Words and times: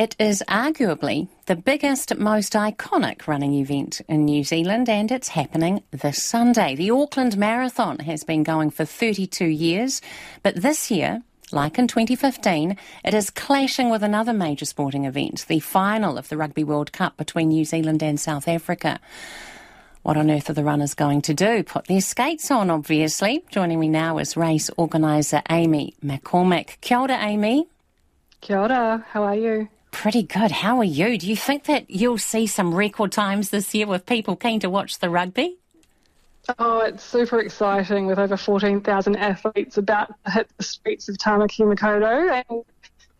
It 0.00 0.16
is 0.18 0.42
arguably 0.48 1.28
the 1.44 1.56
biggest, 1.56 2.16
most 2.16 2.54
iconic 2.54 3.26
running 3.26 3.52
event 3.52 4.00
in 4.08 4.24
New 4.24 4.44
Zealand, 4.44 4.88
and 4.88 5.12
it's 5.12 5.28
happening 5.28 5.82
this 5.90 6.24
Sunday. 6.24 6.74
The 6.74 6.90
Auckland 6.90 7.36
Marathon 7.36 7.98
has 7.98 8.24
been 8.24 8.42
going 8.42 8.70
for 8.70 8.86
32 8.86 9.44
years, 9.44 10.00
but 10.42 10.54
this 10.54 10.90
year, 10.90 11.22
like 11.52 11.78
in 11.78 11.86
2015, 11.86 12.78
it 13.04 13.12
is 13.12 13.28
clashing 13.28 13.90
with 13.90 14.02
another 14.02 14.32
major 14.32 14.64
sporting 14.64 15.04
event, 15.04 15.44
the 15.48 15.60
final 15.60 16.16
of 16.16 16.30
the 16.30 16.38
Rugby 16.38 16.64
World 16.64 16.94
Cup 16.94 17.18
between 17.18 17.48
New 17.48 17.66
Zealand 17.66 18.02
and 18.02 18.18
South 18.18 18.48
Africa. 18.48 19.00
What 20.02 20.16
on 20.16 20.30
earth 20.30 20.48
are 20.48 20.54
the 20.54 20.64
runners 20.64 20.94
going 20.94 21.20
to 21.20 21.34
do? 21.34 21.62
Put 21.62 21.88
their 21.88 22.00
skates 22.00 22.50
on, 22.50 22.70
obviously. 22.70 23.44
Joining 23.50 23.78
me 23.78 23.90
now 23.90 24.16
is 24.16 24.34
race 24.34 24.70
organiser 24.78 25.42
Amy 25.50 25.94
MacCormack. 26.02 26.80
Kia 26.80 27.00
ora, 27.00 27.18
Amy. 27.20 27.66
Kia 28.40 28.60
ora, 28.60 29.04
how 29.10 29.24
are 29.24 29.36
you? 29.36 29.68
Pretty 29.90 30.22
good. 30.22 30.50
How 30.50 30.78
are 30.78 30.84
you? 30.84 31.18
Do 31.18 31.28
you 31.28 31.36
think 31.36 31.64
that 31.64 31.90
you'll 31.90 32.18
see 32.18 32.46
some 32.46 32.74
record 32.74 33.12
times 33.12 33.50
this 33.50 33.74
year 33.74 33.86
with 33.86 34.06
people 34.06 34.36
keen 34.36 34.60
to 34.60 34.70
watch 34.70 34.98
the 34.98 35.10
rugby? 35.10 35.58
Oh, 36.58 36.80
it's 36.80 37.04
super 37.04 37.38
exciting 37.38 38.06
with 38.06 38.18
over 38.18 38.36
14,000 38.36 39.16
athletes 39.16 39.76
about 39.76 40.14
to 40.24 40.30
hit 40.30 40.48
the 40.56 40.64
streets 40.64 41.08
of 41.08 41.16
Tamaki 41.16 41.60
Makaurau. 41.60 42.42
And 42.48 42.64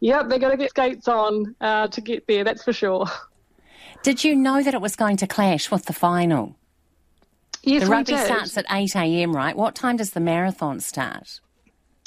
yep, 0.00 0.28
they're 0.28 0.38
going 0.38 0.52
to 0.52 0.56
get 0.56 0.70
skates 0.70 1.08
on 1.08 1.54
uh, 1.60 1.88
to 1.88 2.00
get 2.00 2.26
there, 2.26 2.44
that's 2.44 2.64
for 2.64 2.72
sure. 2.72 3.06
Did 4.02 4.24
you 4.24 4.36
know 4.36 4.62
that 4.62 4.74
it 4.74 4.80
was 4.80 4.96
going 4.96 5.16
to 5.18 5.26
clash 5.26 5.70
with 5.70 5.86
the 5.86 5.92
final? 5.92 6.56
Yes, 7.62 7.84
the 7.84 7.88
rugby 7.88 8.16
starts 8.16 8.56
at 8.58 8.66
8 8.70 8.94
a.m., 8.96 9.34
right? 9.34 9.56
What 9.56 9.74
time 9.74 9.96
does 9.96 10.10
the 10.10 10.20
marathon 10.20 10.80
start? 10.80 11.40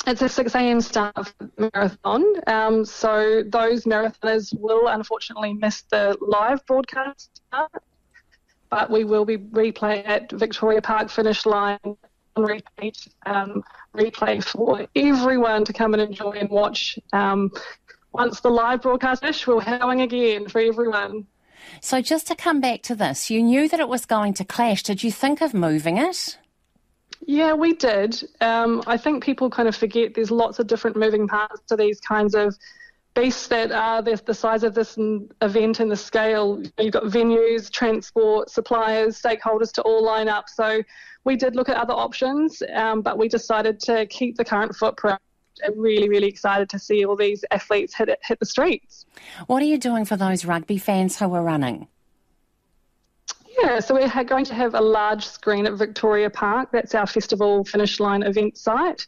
It's 0.08 0.22
a 0.22 0.30
6 0.30 0.56
a.m. 0.56 0.82
start 0.82 1.34
marathon. 1.58 2.24
Um, 2.48 2.86
so 2.86 3.44
those 3.46 3.84
marathoners 3.84 4.58
will 4.58 4.88
unfortunately 4.88 5.54
miss 5.54 5.84
the 5.84 6.18
live 6.22 6.66
broadcast 6.66 7.42
but 8.70 8.90
we 8.90 9.04
will 9.04 9.26
be 9.26 9.38
replay 9.38 10.06
at 10.08 10.32
Victoria 10.32 10.82
Park 10.82 11.10
finish 11.10 11.46
line 11.46 11.80
on 11.84 12.44
repeat 12.44 13.08
um, 13.26 13.64
replay 13.96 14.44
for 14.44 14.86
everyone 14.96 15.66
to 15.66 15.74
come 15.74 15.94
and 15.94 16.02
enjoy 16.02 16.32
and 16.32 16.50
watch. 16.50 17.00
Um, 17.14 17.52
once 18.12 18.40
the 18.40 18.50
live 18.50 18.82
broadcast 18.82 19.24
is, 19.24 19.46
we're 19.46 19.64
going 19.64 20.02
again 20.02 20.48
for 20.50 20.60
everyone. 20.60 21.28
So, 21.82 22.02
just 22.02 22.28
to 22.28 22.36
come 22.36 22.62
back 22.62 22.82
to 22.84 22.96
this, 22.96 23.30
you 23.30 23.42
knew 23.44 23.68
that 23.68 23.80
it 23.80 23.90
was 23.90 24.06
going 24.06 24.34
to 24.36 24.46
clash. 24.46 24.84
Did 24.84 25.04
you 25.04 25.12
think 25.12 25.42
of 25.42 25.54
moving 25.54 25.98
it? 25.98 26.38
Yeah, 27.26 27.54
we 27.54 27.74
did. 27.74 28.22
Um, 28.42 28.84
I 28.88 28.98
think 28.98 29.24
people 29.24 29.50
kind 29.50 29.68
of 29.68 29.76
forget 29.76 30.14
there's 30.14 30.32
lots 30.32 30.60
of 30.60 30.68
different 30.68 30.98
moving 30.98 31.28
parts 31.28 31.62
to 31.68 31.76
these 31.76 32.00
kinds 32.00 32.36
of 32.36 32.56
beasts 33.16 33.48
that 33.48 33.72
are 33.72 34.02
the, 34.02 34.22
the 34.26 34.34
size 34.34 34.64
of 34.64 34.76
this 34.76 34.96
event 35.42 35.80
and 35.80 35.90
the 35.90 35.98
scale. 35.98 36.62
You've 36.78 36.94
got 36.94 37.04
venues, 37.06 37.72
transport, 37.72 38.52
suppliers, 38.52 39.20
stakeholders 39.20 39.72
to 39.74 39.82
all 39.82 40.04
line 40.04 40.28
up. 40.28 40.48
So 40.50 40.84
we 41.24 41.36
did 41.36 41.56
look 41.56 41.68
at 41.68 41.78
other 41.78 41.94
options, 41.94 42.62
um, 42.74 43.02
but 43.02 43.18
we 43.18 43.28
decided 43.28 43.80
to 43.82 44.06
keep 44.06 44.38
the 44.38 44.46
current 44.46 44.76
footprint. 44.76 45.20
I'm 45.66 45.80
really, 45.80 46.08
really 46.08 46.28
excited 46.28 46.70
to 46.70 46.78
see 46.78 47.04
all 47.04 47.16
these 47.16 47.44
athletes 47.50 47.96
hit 47.96 48.10
hit 48.24 48.40
the 48.40 48.46
streets. 48.46 49.08
What 49.48 49.64
are 49.64 49.66
you 49.66 49.80
doing 49.80 50.06
for 50.06 50.16
those 50.16 50.46
rugby 50.46 50.78
fans 50.78 51.18
who 51.18 51.34
are 51.34 51.44
running? 51.44 51.88
Yeah, 53.60 53.80
so 53.80 53.96
we're 53.96 54.24
going 54.24 54.46
to 54.46 54.54
have 54.54 54.76
a 54.76 54.82
large 54.82 55.26
screen 55.26 55.66
at 55.66 55.74
Victoria 55.74 56.30
Park. 56.30 56.70
That's 56.72 56.94
our 56.94 57.08
festival 57.08 57.64
finish 57.64 58.00
line 58.00 58.24
event 58.24 58.58
site. 58.58 59.06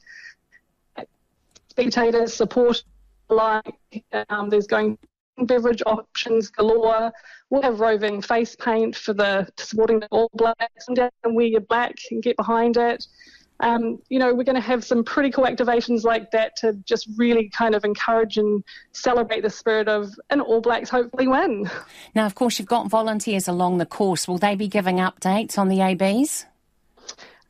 Spectators 1.69 2.33
support 2.33 2.83
like 3.29 4.03
um, 4.29 4.49
there's 4.49 4.67
going 4.67 4.97
beverage 5.45 5.83
options 5.85 6.49
galore. 6.49 7.11
We'll 7.49 7.61
have 7.61 7.79
roving 7.79 8.21
face 8.21 8.55
paint 8.55 8.95
for 8.95 9.13
the 9.13 9.47
supporting 9.57 9.99
the 9.99 10.07
All 10.11 10.29
Blacks 10.33 10.87
and 10.87 11.35
wear 11.35 11.45
your 11.45 11.61
black 11.61 11.95
and 12.11 12.21
get 12.21 12.35
behind 12.35 12.77
it. 12.77 13.05
Um, 13.61 13.99
you 14.09 14.19
know, 14.19 14.33
we're 14.33 14.43
going 14.43 14.55
to 14.55 14.61
have 14.61 14.83
some 14.83 15.03
pretty 15.03 15.29
cool 15.31 15.45
activations 15.45 16.03
like 16.03 16.31
that 16.31 16.55
to 16.57 16.73
just 16.85 17.09
really 17.17 17.49
kind 17.49 17.75
of 17.75 17.83
encourage 17.83 18.37
and 18.37 18.63
celebrate 18.93 19.41
the 19.41 19.49
spirit 19.49 19.87
of 19.87 20.13
an 20.29 20.39
All 20.39 20.61
Blacks 20.61 20.89
hopefully 20.89 21.27
win. 21.27 21.69
Now, 22.15 22.25
of 22.25 22.35
course, 22.35 22.57
you've 22.57 22.67
got 22.67 22.89
volunteers 22.89 23.47
along 23.47 23.77
the 23.77 23.85
course. 23.85 24.27
Will 24.27 24.37
they 24.37 24.55
be 24.55 24.67
giving 24.67 24.97
updates 24.97 25.57
on 25.57 25.67
the 25.67 25.81
ABs? 25.81 26.45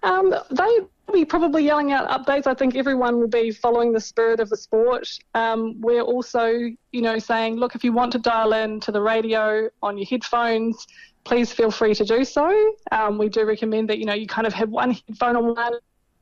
Um, 0.03 0.33
they 0.51 0.79
be 1.11 1.25
probably 1.25 1.63
yelling 1.63 1.91
out 1.91 2.07
updates. 2.09 2.47
I 2.47 2.53
think 2.53 2.75
everyone 2.75 3.19
will 3.19 3.27
be 3.27 3.51
following 3.51 3.91
the 3.91 3.99
spirit 3.99 4.39
of 4.39 4.49
the 4.49 4.57
sport. 4.57 5.07
Um, 5.33 5.79
we're 5.81 6.01
also, 6.01 6.47
you 6.47 7.01
know, 7.01 7.19
saying, 7.19 7.55
look, 7.55 7.75
if 7.75 7.83
you 7.83 7.93
want 7.93 8.11
to 8.13 8.19
dial 8.19 8.53
in 8.53 8.79
to 8.81 8.91
the 8.91 9.01
radio 9.01 9.69
on 9.81 9.97
your 9.97 10.07
headphones, 10.07 10.87
please 11.23 11.51
feel 11.51 11.71
free 11.71 11.93
to 11.95 12.05
do 12.05 12.23
so. 12.23 12.75
Um, 12.91 13.17
we 13.17 13.29
do 13.29 13.45
recommend 13.45 13.89
that, 13.89 13.99
you 13.99 14.05
know, 14.05 14.13
you 14.13 14.27
kind 14.27 14.47
of 14.47 14.53
have 14.53 14.69
one 14.69 14.91
headphone 14.91 15.35
on 15.35 15.55
one 15.55 15.73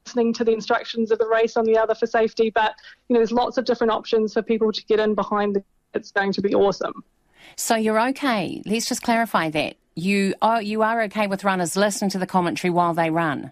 listening 0.08 0.32
to 0.34 0.46
the 0.46 0.54
instructions 0.54 1.12
of 1.12 1.20
the 1.20 1.28
race 1.28 1.58
on 1.58 1.66
the 1.66 1.78
other 1.78 1.94
for 1.94 2.08
safety. 2.08 2.50
But 2.50 2.76
you 3.10 3.14
know, 3.14 3.20
there's 3.20 3.34
lots 3.34 3.58
of 3.58 3.66
different 3.66 3.92
options 3.92 4.34
for 4.34 4.42
people 4.42 4.72
to 4.72 4.86
get 4.86 5.00
in 5.00 5.16
behind. 5.16 5.62
It's 5.94 6.12
going 6.12 6.32
to 6.34 6.42
be 6.42 6.56
awesome. 6.56 7.04
So 7.58 7.76
you're 7.76 8.00
okay. 8.10 8.62
Let's 8.66 8.88
just 8.88 9.02
clarify 9.04 9.50
that 9.50 9.76
you 9.96 10.34
are 10.42 10.62
you 10.62 10.82
are 10.82 11.02
okay 11.04 11.28
with 11.28 11.44
runners 11.44 11.76
listening 11.76 12.10
to 12.12 12.20
the 12.20 12.28
commentary 12.28 12.72
while 12.72 12.94
they 12.94 13.10
run. 13.10 13.52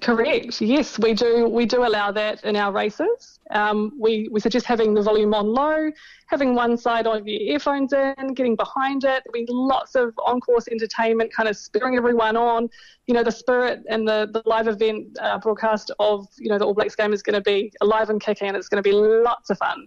Correct. 0.00 0.62
Yes, 0.62 0.98
we 0.98 1.12
do. 1.12 1.46
We 1.46 1.66
do 1.66 1.84
allow 1.84 2.10
that 2.12 2.42
in 2.44 2.56
our 2.56 2.72
races. 2.72 3.38
Um, 3.50 3.92
we 3.98 4.28
we 4.30 4.40
suggest 4.40 4.64
having 4.64 4.94
the 4.94 5.02
volume 5.02 5.34
on 5.34 5.46
low, 5.52 5.90
having 6.26 6.54
one 6.54 6.78
side 6.78 7.06
of 7.06 7.28
your 7.28 7.40
earphones 7.40 7.92
in, 7.92 8.34
getting 8.34 8.56
behind 8.56 9.04
it. 9.04 9.22
Be 9.32 9.44
lots 9.48 9.94
of 9.96 10.14
on-course 10.24 10.68
entertainment, 10.68 11.32
kind 11.34 11.48
of 11.48 11.56
spurring 11.56 11.96
everyone 11.96 12.36
on. 12.36 12.70
You 13.08 13.14
know, 13.14 13.22
the 13.22 13.32
spirit 13.32 13.82
and 13.90 14.08
the, 14.08 14.28
the 14.32 14.42
live 14.46 14.68
event 14.68 15.18
uh, 15.20 15.38
broadcast 15.38 15.90
of 15.98 16.26
you 16.38 16.48
know 16.48 16.58
the 16.58 16.64
All 16.64 16.74
Blacks 16.74 16.94
game 16.94 17.12
is 17.12 17.22
going 17.22 17.34
to 17.34 17.42
be 17.42 17.70
alive 17.82 18.08
and 18.08 18.20
kicking, 18.20 18.48
and 18.48 18.56
it's 18.56 18.68
going 18.68 18.82
to 18.82 18.88
be 18.88 18.94
lots 18.94 19.50
of 19.50 19.58
fun. 19.58 19.86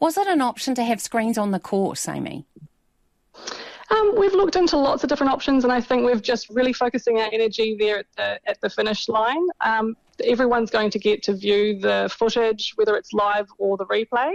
Was 0.00 0.16
it 0.16 0.26
an 0.26 0.40
option 0.40 0.74
to 0.76 0.82
have 0.82 1.00
screens 1.00 1.38
on 1.38 1.52
the 1.52 1.60
course, 1.60 2.08
Amy? 2.08 2.46
Um, 3.94 4.14
we've 4.18 4.34
looked 4.34 4.56
into 4.56 4.76
lots 4.76 5.04
of 5.04 5.08
different 5.08 5.32
options, 5.32 5.62
and 5.62 5.72
I 5.72 5.80
think 5.80 6.04
we're 6.04 6.16
just 6.16 6.48
really 6.50 6.72
focusing 6.72 7.18
our 7.18 7.28
energy 7.32 7.76
there 7.78 7.98
at 7.98 8.06
the 8.16 8.40
at 8.48 8.60
the 8.60 8.68
finish 8.68 9.08
line. 9.08 9.46
Um, 9.60 9.96
everyone's 10.24 10.70
going 10.70 10.90
to 10.90 10.98
get 10.98 11.22
to 11.24 11.34
view 11.34 11.78
the 11.78 12.10
footage, 12.12 12.72
whether 12.76 12.96
it's 12.96 13.12
live 13.12 13.46
or 13.58 13.76
the 13.76 13.86
replay. 13.86 14.34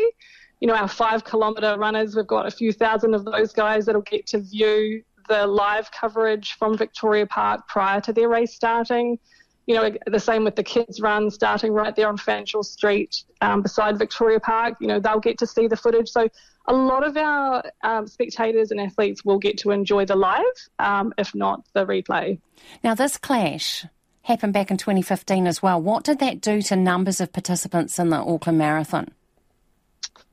You 0.62 0.68
know, 0.68 0.76
our 0.76 0.88
five 0.88 1.26
kilometre 1.26 1.78
runners, 1.78 2.16
we've 2.16 2.28
got 2.28 2.46
a 2.46 2.52
few 2.52 2.72
thousand 2.72 3.14
of 3.14 3.26
those 3.26 3.52
guys 3.52 3.86
that'll 3.86 4.02
get 4.02 4.28
to 4.28 4.40
view 4.40 5.04
the 5.28 5.46
live 5.46 5.92
coverage 5.92 6.54
from 6.54 6.78
Victoria 6.78 7.26
Park 7.26 7.68
prior 7.68 8.00
to 8.02 8.14
their 8.14 8.30
race 8.30 8.56
starting. 8.56 9.20
You 9.66 9.76
know, 9.76 9.92
the 10.08 10.20
same 10.20 10.44
with 10.44 10.56
the 10.56 10.64
kids' 10.64 11.00
run 11.00 11.30
starting 11.30 11.72
right 11.72 11.96
there 11.96 12.08
on 12.08 12.18
Fanshawe 12.18 12.66
Street 12.66 13.24
um, 13.42 13.62
beside 13.62 14.00
Victoria 14.00 14.40
Park. 14.40 14.76
You 14.82 14.88
know, 14.88 15.00
they'll 15.00 15.20
get 15.20 15.38
to 15.40 15.48
see 15.48 15.68
the 15.68 15.78
footage. 15.78 16.10
So 16.10 16.28
a 16.66 16.74
lot 16.74 17.06
of 17.06 17.16
our 17.18 17.64
um, 17.84 18.08
spectators 18.08 18.72
and 18.72 18.82
athletes 18.82 19.24
will 19.24 19.38
get 19.38 19.60
to 19.60 19.72
enjoy 19.72 20.06
the 20.06 20.16
live, 20.16 20.44
um, 20.80 21.14
if 21.18 21.36
not 21.36 21.66
the 21.74 21.86
replay. 21.86 22.40
Now, 22.84 22.96
this 22.96 23.18
clash 23.18 23.86
happened 24.24 24.54
back 24.54 24.72
in 24.72 24.78
2015 24.78 25.46
as 25.46 25.62
well. 25.62 25.80
What 25.80 26.04
did 26.04 26.20
that 26.20 26.42
do 26.42 26.62
to 26.64 26.76
numbers 26.76 27.22
of 27.22 27.32
participants 27.32 28.00
in 28.00 28.10
the 28.10 28.18
Auckland 28.18 28.58
Marathon? 28.58 29.10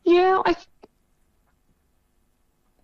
Yeah, 0.04 0.41
I 0.47 0.56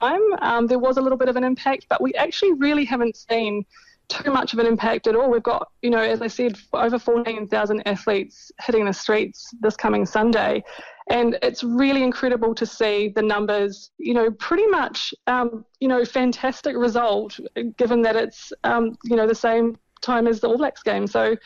time 0.02 0.20
um, 0.40 0.66
there 0.66 0.78
was 0.78 0.96
a 0.96 1.00
little 1.00 1.18
bit 1.18 1.28
of 1.28 1.36
an 1.36 1.44
impact, 1.44 1.86
but 1.88 2.00
we 2.00 2.12
actually 2.14 2.52
really 2.54 2.84
haven't 2.84 3.16
seen 3.16 3.64
too 4.12 4.30
much 4.30 4.52
of 4.52 4.58
an 4.58 4.66
impact 4.66 5.06
at 5.06 5.16
all. 5.16 5.30
We've 5.30 5.42
got, 5.42 5.68
you 5.80 5.90
know, 5.90 6.00
as 6.00 6.20
I 6.22 6.26
said, 6.26 6.56
over 6.72 6.98
14,000 6.98 7.82
athletes 7.86 8.52
hitting 8.60 8.84
the 8.84 8.92
streets 8.92 9.50
this 9.60 9.76
coming 9.76 10.04
Sunday. 10.06 10.62
And 11.10 11.38
it's 11.42 11.64
really 11.64 12.02
incredible 12.02 12.54
to 12.54 12.66
see 12.66 13.12
the 13.14 13.22
numbers, 13.22 13.90
you 13.98 14.14
know, 14.14 14.30
pretty 14.32 14.66
much, 14.66 15.12
um, 15.26 15.64
you 15.80 15.88
know, 15.88 16.04
fantastic 16.04 16.76
result 16.76 17.40
given 17.76 18.02
that 18.02 18.16
it's, 18.16 18.52
um, 18.64 18.96
you 19.04 19.16
know, 19.16 19.26
the 19.26 19.34
same 19.34 19.76
time 20.00 20.26
as 20.26 20.40
the 20.40 20.48
All 20.48 20.58
Blacks 20.58 20.82
game. 20.82 21.06
So, 21.06 21.36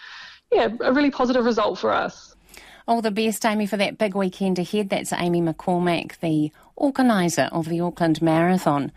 yeah, 0.52 0.68
a 0.80 0.92
really 0.92 1.10
positive 1.10 1.44
result 1.44 1.78
for 1.78 1.92
us. 1.92 2.34
All 2.88 3.02
the 3.02 3.10
best, 3.10 3.44
Amy, 3.44 3.66
for 3.66 3.76
that 3.78 3.98
big 3.98 4.14
weekend 4.14 4.58
ahead. 4.58 4.90
That's 4.90 5.12
Amy 5.12 5.40
MacCormack, 5.40 6.20
the 6.20 6.52
organiser 6.76 7.48
of 7.50 7.68
the 7.68 7.80
Auckland 7.80 8.22
Marathon. 8.22 8.92